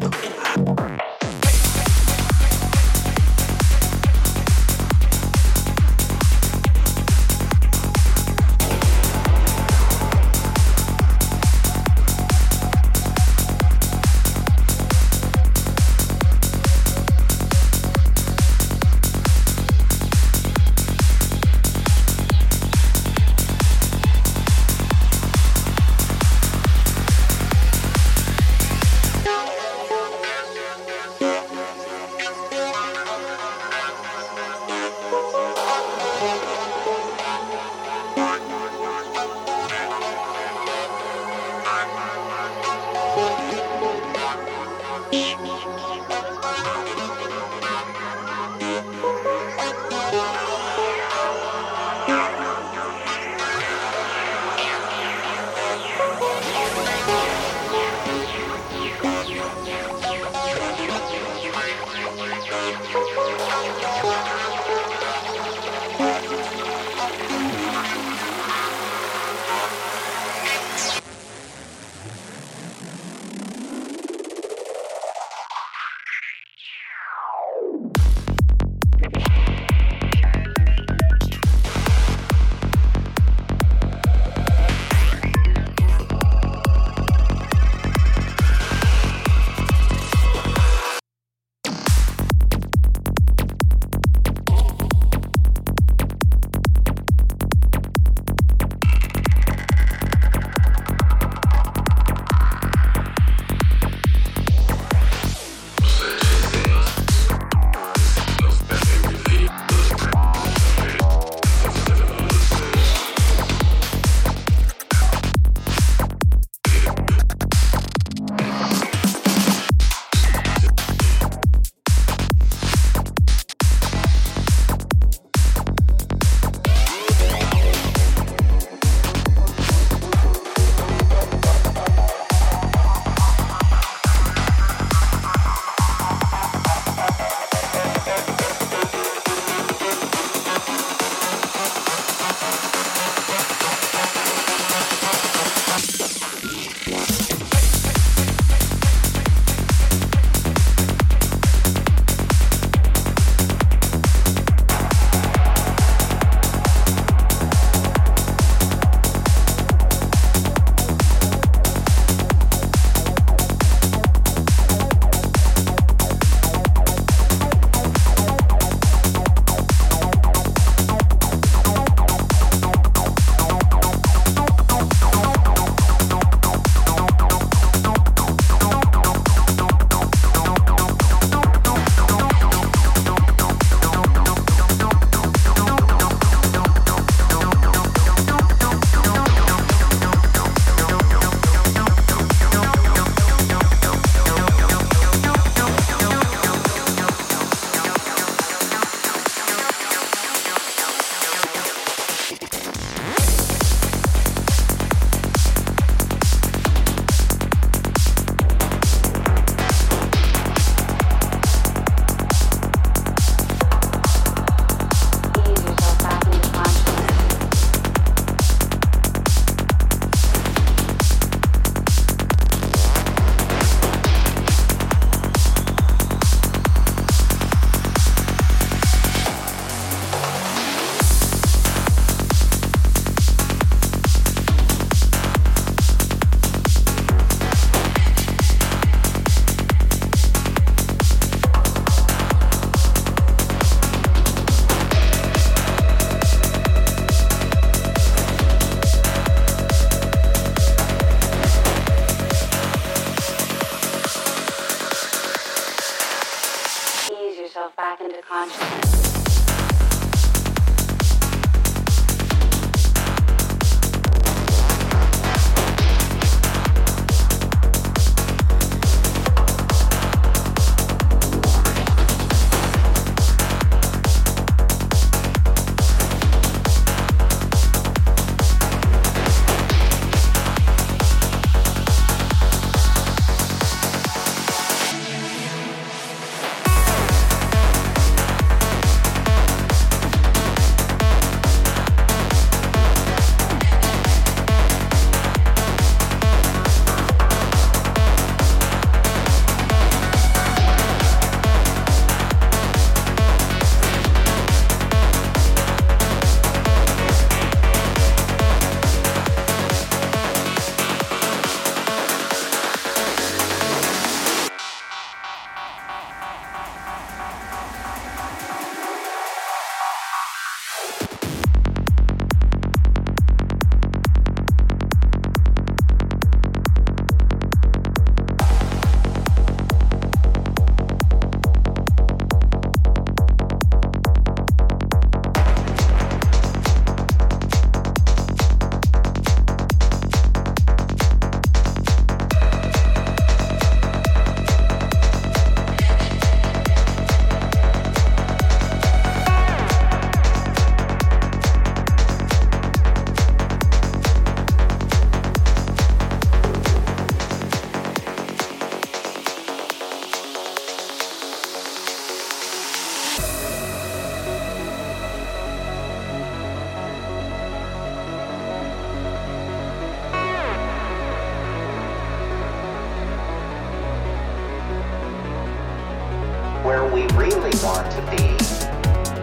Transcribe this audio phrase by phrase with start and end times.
[377.21, 378.33] really want to be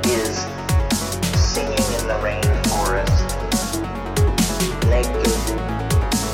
[0.09, 0.39] is
[1.35, 3.27] singing in the rainforest,
[4.87, 5.35] naked,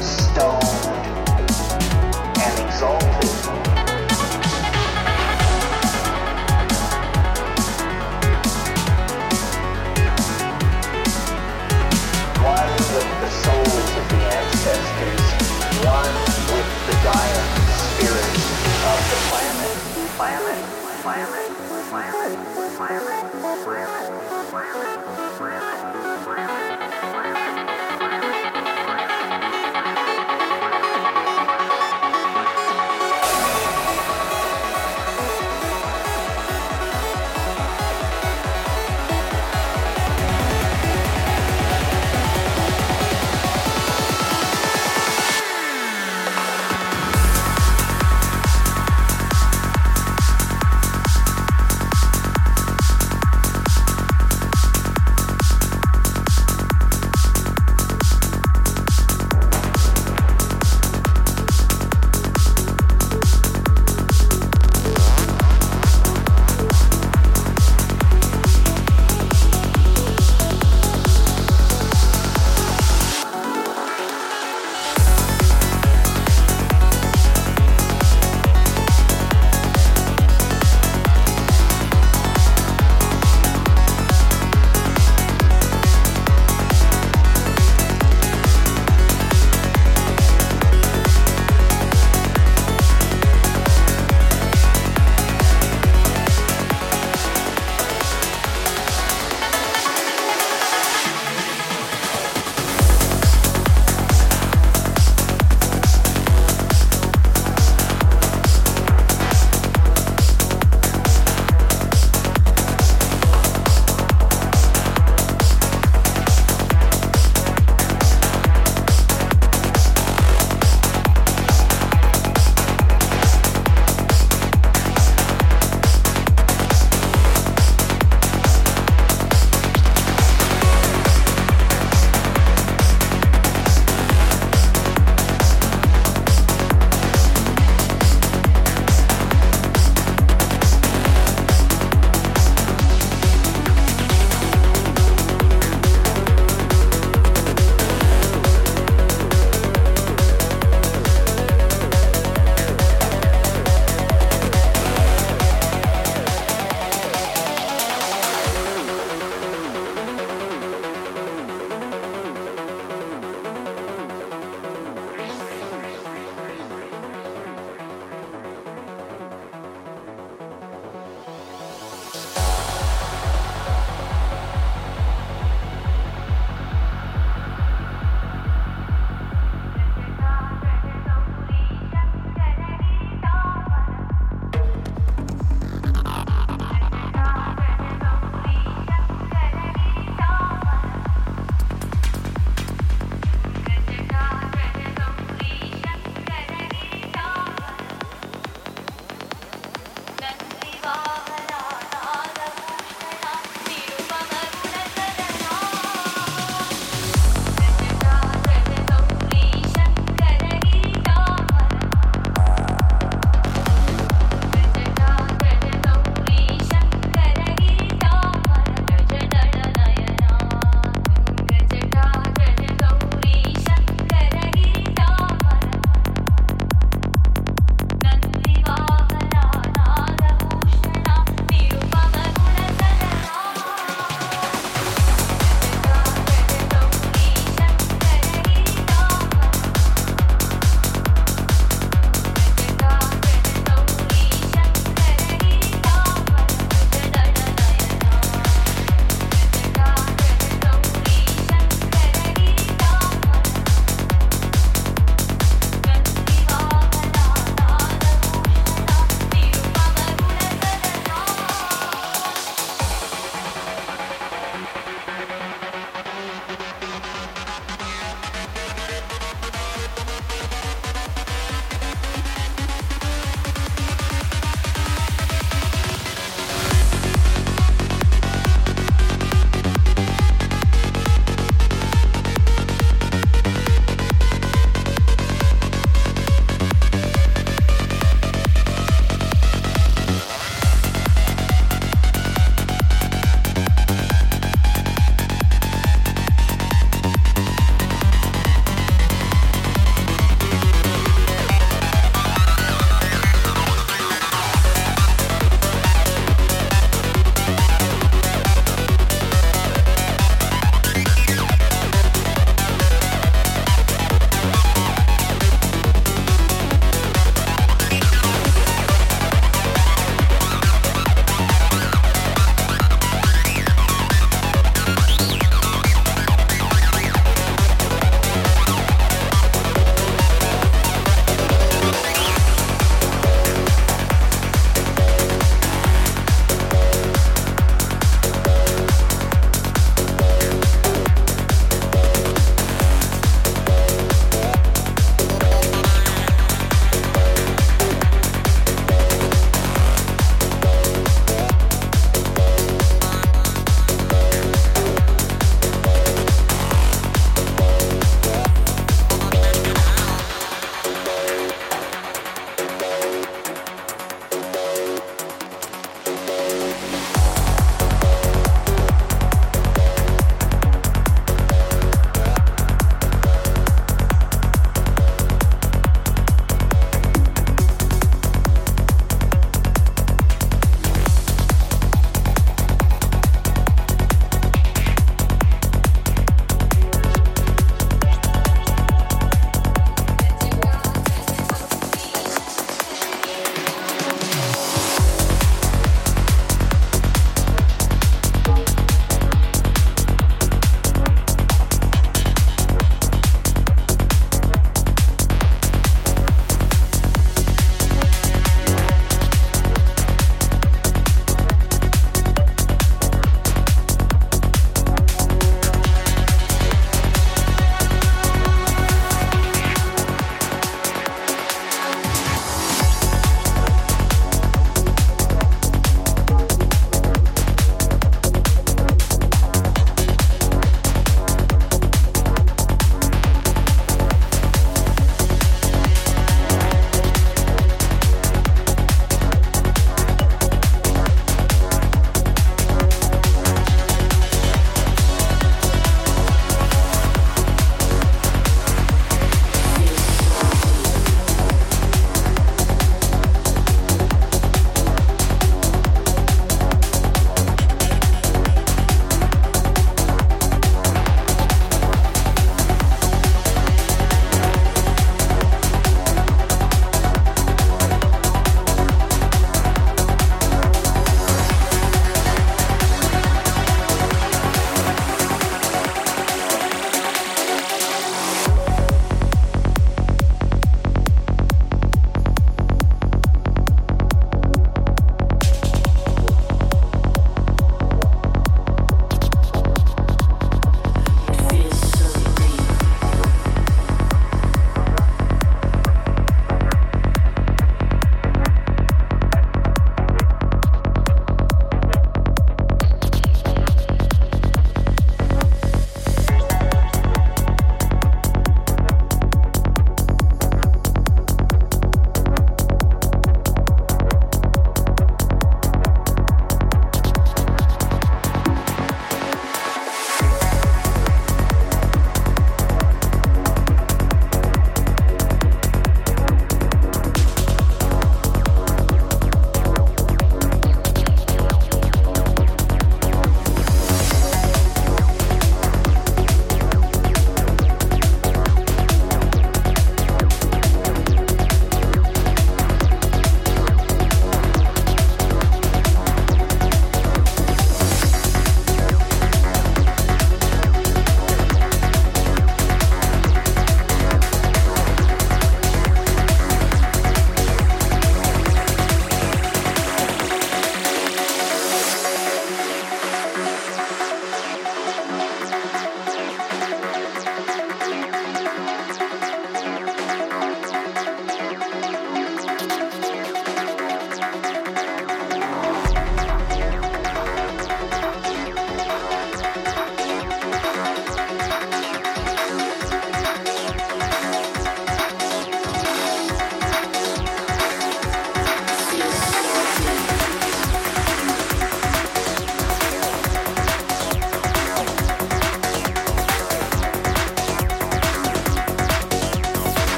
[0.00, 1.04] stoned,
[2.40, 3.36] and exalted.
[12.40, 15.26] One with the souls of the ancestors,
[15.84, 16.14] one
[16.56, 17.48] with the dying
[17.84, 18.32] spirit
[18.88, 19.76] of the planet.
[20.16, 20.59] Planet,
[21.90, 22.14] planet,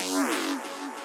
[0.00, 0.97] Mm-hmm.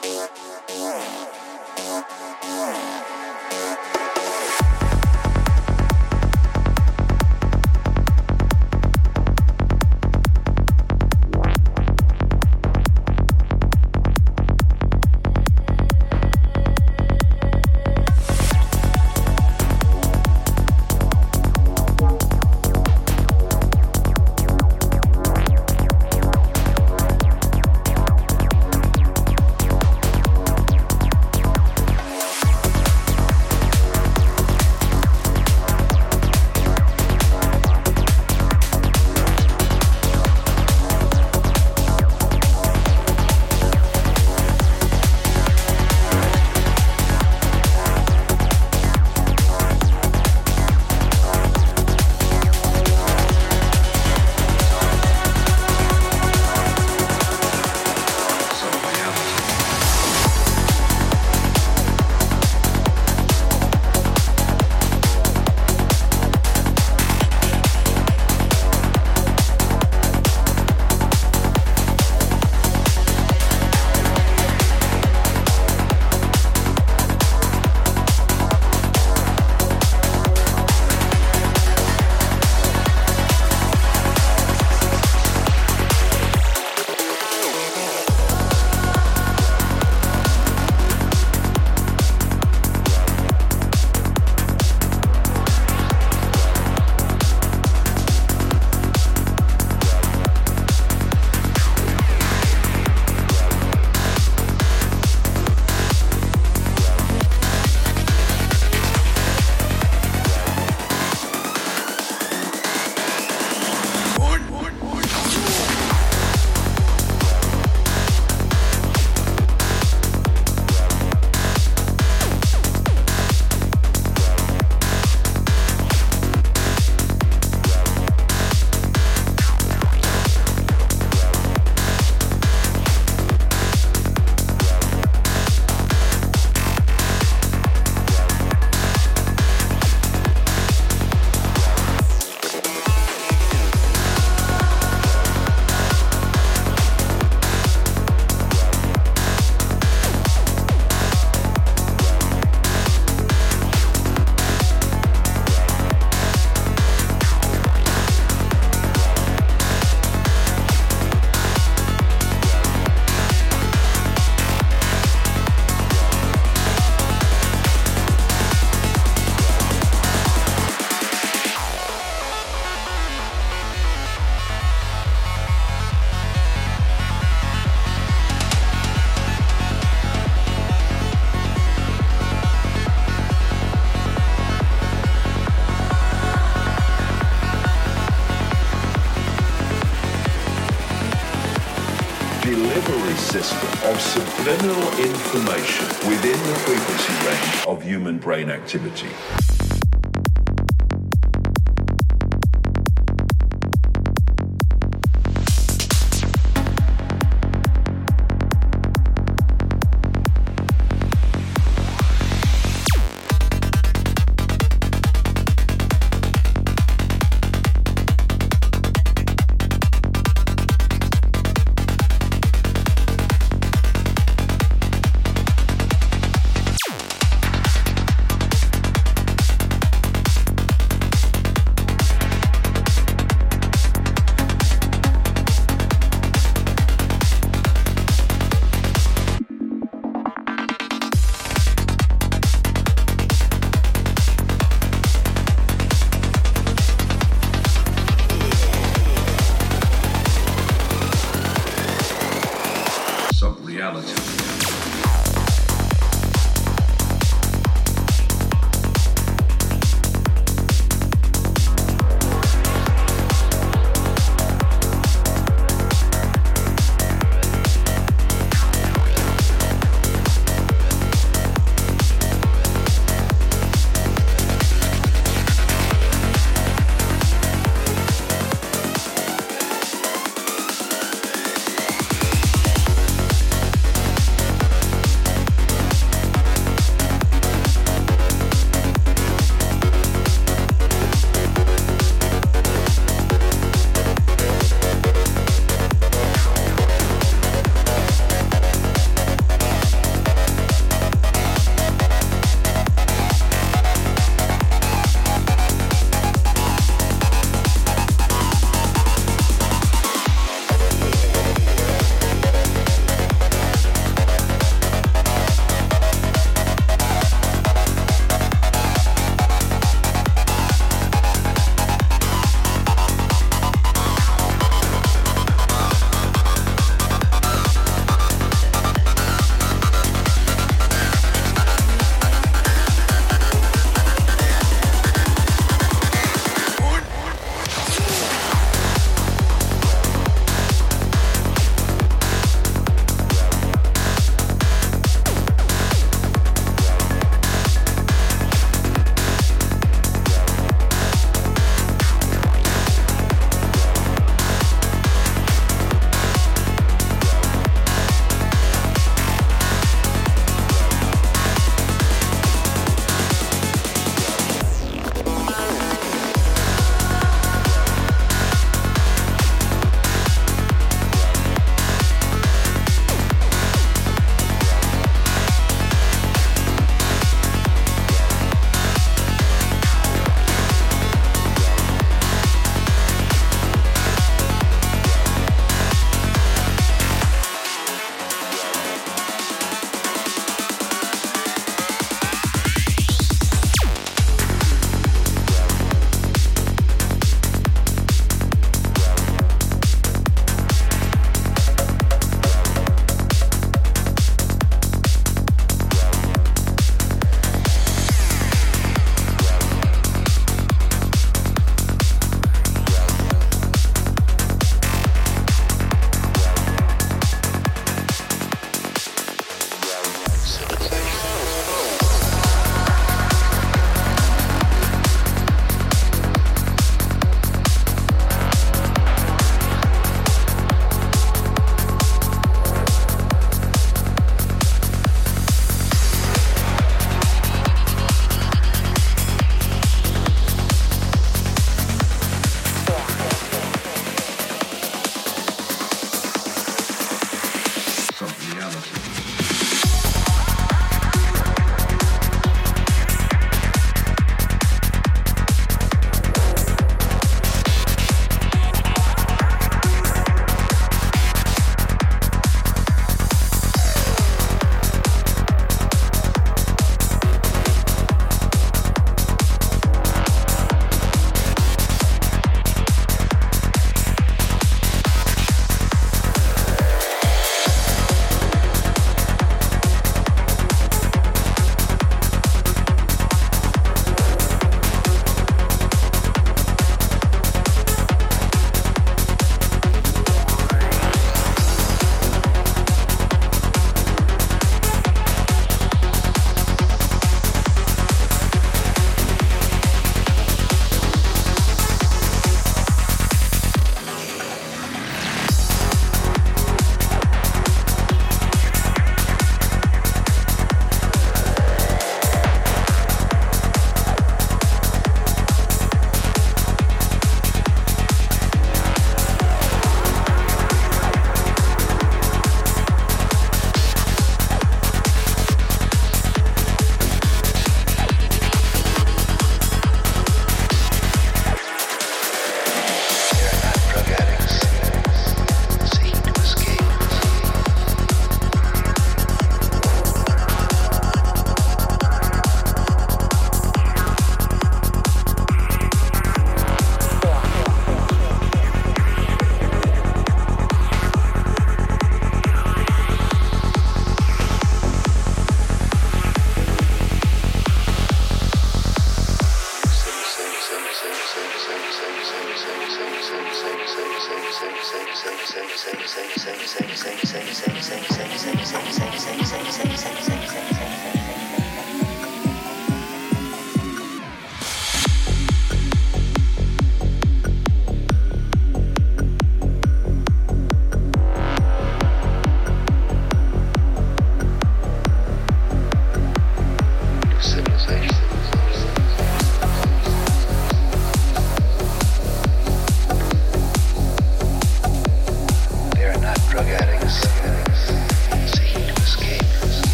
[198.24, 199.43] Brain activity.